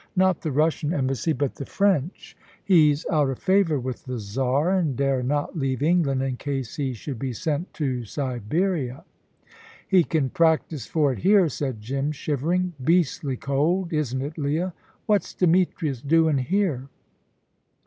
[0.15, 2.35] Not the Russian Embassy, but the French.
[2.65, 6.93] He's out of favour with the Czar, and dare not leave England in case he
[6.93, 9.03] should be sent to Siberia."
[9.87, 14.73] "He can practise for it here," said Jim, shivering, "Beastly cold, isn't it, Leah?
[15.05, 16.87] What's Demetrius doin' here?"